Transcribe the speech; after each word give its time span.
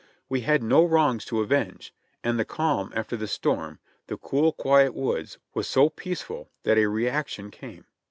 We 0.29 0.41
had 0.41 0.63
no 0.63 0.83
wrongs 0.83 1.25
to 1.25 1.41
avenge, 1.41 1.93
and 2.23 2.39
the 2.39 2.43
calm 2.43 2.91
after 2.95 3.15
the 3.15 3.27
storm, 3.27 3.77
the 4.07 4.17
cool, 4.17 4.51
quiet 4.51 4.95
woods 4.95 5.37
was 5.53 5.67
so 5.67 5.89
peace 5.91 6.23
ful 6.23 6.49
that 6.63 6.79
a 6.79 6.87
reaction 6.87 7.51
came. 7.51 7.85